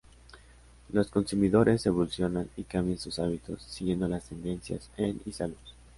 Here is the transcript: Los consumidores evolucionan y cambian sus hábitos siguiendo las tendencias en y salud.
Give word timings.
Los 0.93 1.11
consumidores 1.11 1.85
evolucionan 1.85 2.49
y 2.57 2.63
cambian 2.63 2.97
sus 2.97 3.19
hábitos 3.19 3.61
siguiendo 3.61 4.07
las 4.07 4.27
tendencias 4.29 4.89
en 4.97 5.21
y 5.27 5.31
salud. 5.31 5.57